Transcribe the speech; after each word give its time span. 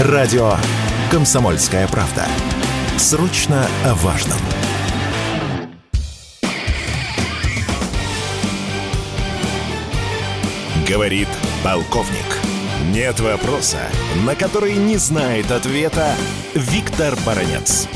Радио 0.00 0.54
«Комсомольская 1.08 1.86
правда». 1.86 2.26
Срочно 2.98 3.68
о 3.84 3.94
важном. 3.94 4.38
Говорит 10.88 11.28
полковник. 11.62 12.26
Нет 12.90 13.20
вопроса, 13.20 13.82
на 14.26 14.34
который 14.34 14.74
не 14.74 14.96
знает 14.96 15.52
ответа 15.52 16.16
Виктор 16.54 17.14
Баранец. 17.24 17.86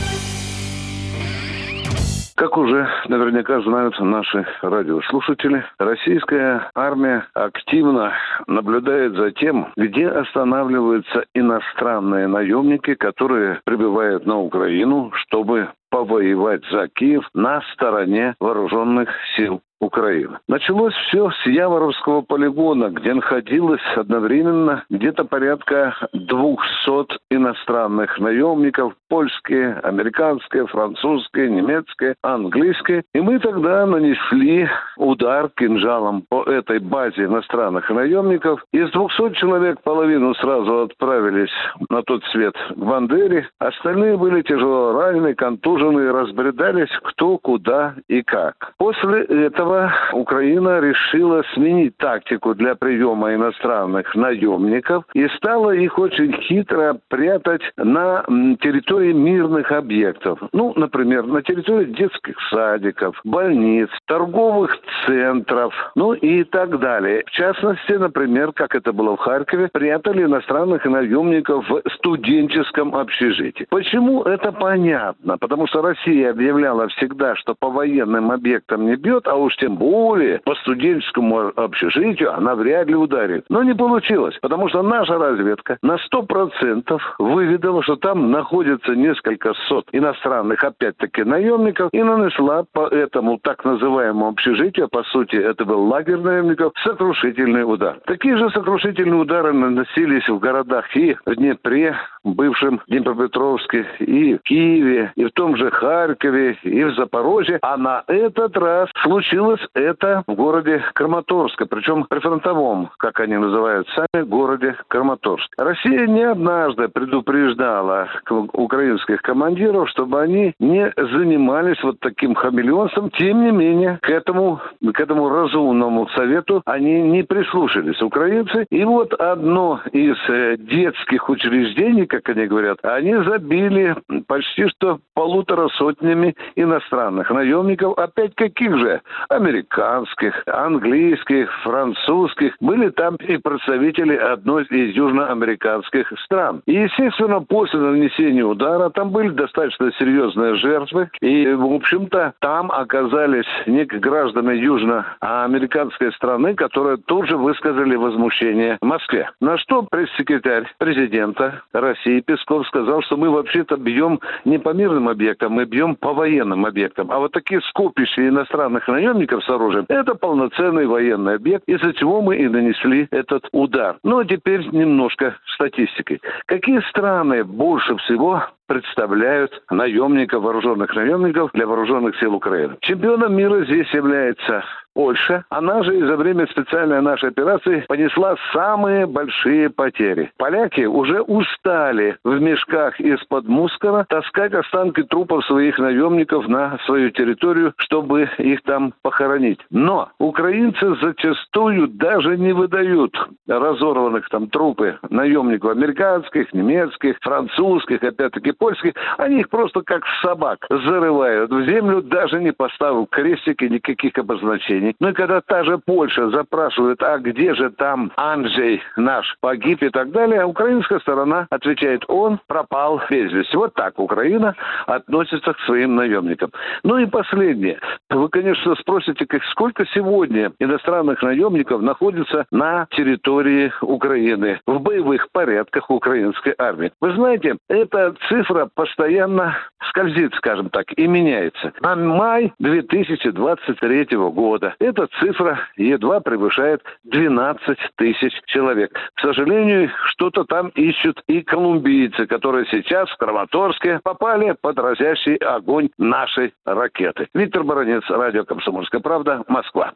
Как 2.38 2.56
уже 2.56 2.88
наверняка 3.08 3.60
знают 3.62 3.98
наши 3.98 4.46
радиослушатели, 4.62 5.64
российская 5.76 6.70
армия 6.72 7.26
активно 7.34 8.12
наблюдает 8.46 9.14
за 9.16 9.32
тем, 9.32 9.72
где 9.76 10.06
останавливаются 10.06 11.24
иностранные 11.34 12.28
наемники, 12.28 12.94
которые 12.94 13.60
прибывают 13.64 14.24
на 14.24 14.38
Украину, 14.38 15.10
чтобы 15.14 15.70
повоевать 15.90 16.62
за 16.70 16.86
Киев 16.86 17.28
на 17.34 17.60
стороне 17.72 18.36
вооруженных 18.38 19.08
сил 19.36 19.60
Украины. 19.80 20.38
Началось 20.48 20.94
все 21.08 21.30
с 21.30 21.46
Яворовского 21.46 22.22
полигона, 22.22 22.90
где 22.90 23.14
находилось 23.14 23.82
одновременно 23.96 24.84
где-то 24.90 25.24
порядка 25.24 25.94
200 26.12 27.18
иностранных 27.30 28.18
наемников, 28.18 28.94
польские, 29.08 29.74
американские, 29.82 30.66
французские, 30.66 31.50
немецкие, 31.50 32.16
английские. 32.22 33.04
И 33.14 33.20
мы 33.20 33.38
тогда 33.38 33.86
нанесли 33.86 34.68
удар 34.96 35.48
кинжалом 35.56 36.24
по 36.28 36.42
этой 36.42 36.80
базе 36.80 37.24
иностранных 37.24 37.88
наемников. 37.90 38.64
Из 38.72 38.90
200 38.90 39.34
человек 39.34 39.80
половину 39.82 40.34
сразу 40.34 40.82
отправились 40.82 41.52
на 41.88 42.02
тот 42.02 42.24
свет 42.32 42.54
к 42.70 42.76
Бандере. 42.76 43.48
Остальные 43.58 44.16
были 44.16 44.42
тяжело 44.42 44.92
ранены, 44.92 45.34
контужены, 45.34 46.10
разбредались 46.12 46.90
кто, 47.04 47.38
куда 47.38 47.94
и 48.08 48.22
как. 48.22 48.72
После 48.78 49.22
этого 49.24 49.67
этого 49.68 49.92
Украина 50.12 50.80
решила 50.80 51.42
сменить 51.54 51.96
тактику 51.98 52.54
для 52.54 52.74
приема 52.74 53.34
иностранных 53.34 54.14
наемников 54.14 55.04
и 55.14 55.28
стала 55.36 55.72
их 55.72 55.98
очень 55.98 56.32
хитро 56.42 56.98
прятать 57.08 57.62
на 57.76 58.24
территории 58.60 59.12
мирных 59.12 59.70
объектов. 59.72 60.38
Ну, 60.52 60.72
например, 60.76 61.26
на 61.26 61.42
территории 61.42 61.86
детских 61.86 62.36
садиков, 62.50 63.20
больниц, 63.24 63.88
торговых 64.06 64.76
центров, 65.06 65.74
ну 65.94 66.14
и 66.14 66.44
так 66.44 66.78
далее. 66.78 67.24
В 67.26 67.30
частности, 67.30 67.92
например, 67.92 68.52
как 68.52 68.74
это 68.74 68.92
было 68.92 69.16
в 69.16 69.20
Харькове, 69.20 69.68
прятали 69.72 70.24
иностранных 70.24 70.84
наемников 70.84 71.68
в 71.68 71.82
студенческом 71.94 72.94
общежитии. 72.94 73.66
Почему 73.68 74.22
это 74.22 74.52
понятно? 74.52 75.36
Потому 75.38 75.66
что 75.66 75.82
Россия 75.82 76.30
объявляла 76.30 76.88
всегда, 76.88 77.36
что 77.36 77.54
по 77.54 77.68
военным 77.68 78.30
объектам 78.30 78.86
не 78.86 78.96
бьет, 78.96 79.26
а 79.26 79.36
уж 79.36 79.57
тем 79.58 79.76
более 79.76 80.40
по 80.44 80.54
студенческому 80.56 81.52
общежитию 81.56 82.34
она 82.34 82.54
вряд 82.54 82.88
ли 82.88 82.94
ударит. 82.94 83.44
Но 83.48 83.62
не 83.62 83.74
получилось, 83.74 84.38
потому 84.40 84.68
что 84.68 84.82
наша 84.82 85.18
разведка 85.18 85.78
на 85.82 85.98
сто 85.98 86.22
процентов 86.22 87.02
выведала, 87.18 87.82
что 87.82 87.96
там 87.96 88.30
находится 88.30 88.94
несколько 88.94 89.54
сот 89.68 89.86
иностранных, 89.92 90.62
опять-таки, 90.62 91.24
наемников, 91.24 91.90
и 91.92 92.02
нанесла 92.02 92.64
по 92.72 92.86
этому 92.86 93.38
так 93.42 93.64
называемому 93.64 94.28
общежитию, 94.28 94.88
по 94.88 95.02
сути 95.04 95.36
это 95.36 95.64
был 95.64 95.86
лагерь 95.86 96.18
наемников, 96.18 96.72
сокрушительный 96.84 97.62
удар. 97.62 97.98
Такие 98.06 98.36
же 98.36 98.50
сокрушительные 98.50 99.20
удары 99.20 99.52
наносились 99.52 100.28
в 100.28 100.38
городах 100.38 100.84
и 100.96 101.16
в 101.26 101.34
Днепре, 101.34 101.96
бывшем 102.24 102.80
Днепропетровске, 102.88 103.86
и 104.00 104.34
в 104.34 104.42
Киеве, 104.42 105.12
и 105.16 105.24
в 105.24 105.32
том 105.32 105.56
же 105.56 105.70
Харькове, 105.70 106.58
и 106.62 106.84
в 106.84 106.94
Запорожье. 106.94 107.58
А 107.62 107.76
на 107.76 108.04
этот 108.06 108.56
раз 108.56 108.88
случилось 109.02 109.47
это 109.74 110.22
в 110.26 110.34
городе 110.34 110.82
Краматорске, 110.94 111.66
причем 111.66 112.04
прифронтовом, 112.04 112.90
как 112.98 113.20
они 113.20 113.36
называют 113.36 113.88
сами, 113.88 114.24
городе 114.24 114.76
Краматорск. 114.88 115.48
Россия 115.56 116.06
не 116.06 116.22
однажды 116.22 116.88
предупреждала 116.88 118.08
украинских 118.52 119.22
командиров, 119.22 119.88
чтобы 119.90 120.20
они 120.20 120.54
не 120.58 120.92
занимались 120.96 121.82
вот 121.82 122.00
таким 122.00 122.34
хамелеонством. 122.34 123.10
Тем 123.10 123.44
не 123.44 123.50
менее, 123.50 123.98
к 124.02 124.10
этому, 124.10 124.60
к 124.82 125.00
этому 125.00 125.28
разумному 125.28 126.08
совету 126.10 126.62
они 126.64 127.02
не 127.02 127.22
прислушались, 127.22 128.00
украинцы. 128.02 128.66
И 128.70 128.84
вот 128.84 129.12
одно 129.14 129.80
из 129.92 130.16
э, 130.28 130.56
детских 130.58 131.28
учреждений, 131.28 132.06
как 132.06 132.28
они 132.28 132.46
говорят, 132.46 132.78
они 132.82 133.14
забили 133.24 133.96
почти 134.26 134.68
что 134.68 135.00
полутора 135.14 135.68
сотнями 135.76 136.34
иностранных 136.56 137.30
наемников. 137.30 137.98
Опять 137.98 138.34
каких 138.34 138.76
же? 138.78 139.00
Американских, 139.38 140.42
английских, 140.46 141.48
французских. 141.62 142.54
Были 142.60 142.88
там 142.88 143.14
и 143.16 143.36
представители 143.36 144.16
одной 144.16 144.64
из 144.64 144.96
южноамериканских 144.96 146.12
стран. 146.24 146.60
И, 146.66 146.72
естественно, 146.72 147.40
после 147.40 147.78
нанесения 147.78 148.44
удара 148.44 148.90
там 148.90 149.10
были 149.10 149.28
достаточно 149.28 149.92
серьезные 149.92 150.56
жертвы. 150.56 151.08
И, 151.20 151.46
в 151.52 151.72
общем-то, 151.72 152.34
там 152.40 152.72
оказались 152.72 153.46
некие 153.66 154.00
граждане 154.00 154.60
южноамериканской 154.60 156.12
страны, 156.14 156.54
которые 156.54 156.96
тут 156.96 157.28
же 157.28 157.36
высказали 157.36 157.94
возмущение 157.94 158.76
Москве. 158.82 159.30
На 159.40 159.56
что 159.58 159.84
пресс-секретарь 159.84 160.64
президента 160.78 161.62
России 161.72 162.20
Песков 162.20 162.66
сказал, 162.66 163.02
что 163.02 163.16
мы 163.16 163.30
вообще-то 163.30 163.76
бьем 163.76 164.18
не 164.44 164.58
по 164.58 164.70
мирным 164.70 165.08
объектам, 165.08 165.52
мы 165.52 165.64
бьем 165.64 165.94
по 165.94 166.12
военным 166.12 166.66
объектам. 166.66 167.12
А 167.12 167.18
вот 167.20 167.30
такие 167.30 167.60
скопища 167.60 168.26
иностранных 168.26 168.88
наемников 168.88 169.27
с 169.30 169.48
оружием– 169.48 169.86
это 169.88 170.14
полноценный 170.14 170.86
военный 170.86 171.34
объект, 171.36 171.64
из-за 171.66 171.92
чего 171.94 172.20
мы 172.20 172.36
и 172.36 172.48
нанесли 172.48 173.08
этот 173.10 173.48
удар. 173.52 173.98
Ну 174.02 174.18
а 174.18 174.24
теперь 174.24 174.66
немножко 174.72 175.36
статистикой. 175.54 176.20
Какие 176.46 176.80
страны 176.88 177.44
больше 177.44 177.96
всего 177.96 178.42
представляют 178.68 179.50
наемников, 179.70 180.42
вооруженных 180.44 180.94
наемников 180.94 181.50
для 181.54 181.66
вооруженных 181.66 182.16
сил 182.20 182.34
Украины. 182.34 182.76
Чемпионом 182.80 183.34
мира 183.34 183.64
здесь 183.64 183.92
является 183.92 184.62
Польша, 184.98 185.44
она 185.48 185.84
же 185.84 185.96
за 186.08 186.16
время 186.16 186.48
специальной 186.48 187.00
нашей 187.00 187.28
операции 187.28 187.84
понесла 187.86 188.34
самые 188.52 189.06
большие 189.06 189.70
потери. 189.70 190.32
Поляки 190.38 190.86
уже 190.86 191.22
устали 191.22 192.16
в 192.24 192.40
мешках 192.40 192.98
из-под 192.98 193.46
мускара 193.46 194.06
таскать 194.08 194.54
останки 194.54 195.04
трупов 195.04 195.44
своих 195.46 195.78
наемников 195.78 196.48
на 196.48 196.78
свою 196.84 197.10
территорию, 197.10 197.74
чтобы 197.76 198.28
их 198.38 198.60
там 198.62 198.92
похоронить. 199.02 199.60
Но 199.70 200.08
украинцы 200.18 200.96
зачастую 201.00 201.86
даже 201.86 202.36
не 202.36 202.52
выдают 202.52 203.14
разорванных 203.46 204.28
там 204.30 204.48
трупы 204.48 204.98
наемников 205.10 205.70
американских, 205.70 206.52
немецких, 206.52 207.18
французских, 207.20 208.02
опять-таки 208.02 208.50
польских. 208.58 208.92
Они 209.16 209.40
их 209.40 209.48
просто 209.48 209.82
как 209.82 210.02
собак 210.22 210.66
зарывают 210.68 211.50
в 211.50 211.64
землю, 211.64 212.02
даже 212.02 212.40
не 212.40 212.52
поставив 212.52 213.08
крестики, 213.10 213.64
никаких 213.64 214.18
обозначений. 214.18 214.94
Ну 215.00 215.10
и 215.10 215.12
когда 215.12 215.40
та 215.40 215.64
же 215.64 215.78
Польша 215.78 216.30
запрашивает, 216.30 217.02
а 217.02 217.18
где 217.18 217.54
же 217.54 217.70
там 217.70 218.12
Анджей 218.16 218.82
наш 218.96 219.36
погиб 219.40 219.82
и 219.82 219.90
так 219.90 220.10
далее, 220.10 220.44
украинская 220.44 221.00
сторона 221.00 221.46
отвечает, 221.50 222.04
он 222.08 222.40
пропал 222.46 223.00
без 223.10 223.32
вести. 223.32 223.56
Вот 223.56 223.74
так 223.74 223.98
Украина 223.98 224.54
относится 224.86 225.52
к 225.52 225.60
своим 225.60 225.96
наемникам. 225.96 226.50
Ну 226.82 226.98
и 226.98 227.06
последнее. 227.06 227.78
Вы, 228.10 228.28
конечно, 228.28 228.74
спросите, 228.76 229.26
сколько 229.50 229.84
сегодня 229.86 230.52
иностранных 230.58 231.22
наемников 231.22 231.82
находится 231.82 232.46
на 232.50 232.86
территории 232.90 233.72
Украины 233.80 234.60
в 234.66 234.80
боевых 234.80 235.28
порядках 235.32 235.90
украинской 235.90 236.54
армии. 236.58 236.92
Вы 237.00 237.12
знаете, 237.14 237.56
эта 237.68 238.14
цифра 238.48 238.68
постоянно 238.74 239.56
скользит, 239.88 240.34
скажем 240.34 240.70
так, 240.70 240.86
и 240.96 241.06
меняется. 241.06 241.72
На 241.80 241.96
май 241.96 242.52
2023 242.58 244.16
года 244.16 244.74
эта 244.78 245.08
цифра 245.20 245.60
едва 245.76 246.20
превышает 246.20 246.82
12 247.04 247.78
тысяч 247.96 248.32
человек. 248.46 248.92
К 249.14 249.20
сожалению, 249.20 249.90
что-то 250.06 250.44
там 250.44 250.68
ищут 250.68 251.22
и 251.26 251.42
колумбийцы, 251.42 252.26
которые 252.26 252.66
сейчас 252.70 253.08
в 253.10 253.16
Краматорске 253.16 254.00
попали 254.02 254.54
под 254.60 254.78
разящий 254.78 255.36
огонь 255.36 255.90
нашей 255.98 256.52
ракеты. 256.64 257.28
Виктор 257.34 257.64
Баранец, 257.64 258.04
радио 258.08 258.44
«Комсомольская 258.44 259.00
правда», 259.00 259.44
Москва. 259.48 259.92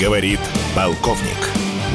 Говорит 0.00 0.40
полковник. 0.74 1.69